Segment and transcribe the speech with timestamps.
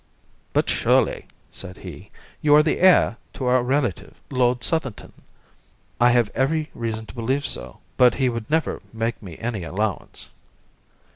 [0.51, 2.09] "But surely," said he,
[2.41, 5.11] "you are the heir of our relative, Lord Southerton?"
[5.99, 10.29] "I have every reason to believe so, but he would never make me any allowance."